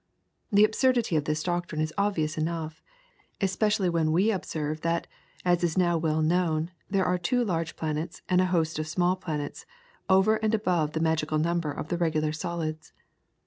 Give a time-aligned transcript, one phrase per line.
[0.51, 2.81] The absurdity of this doctrine is obvious enough,
[3.39, 5.05] especially when we observe that,
[5.45, 9.15] as is now well known, there are two large planets, and a host of small
[9.15, 9.67] planets,
[10.09, 12.93] over and above the magical number of the regular solids.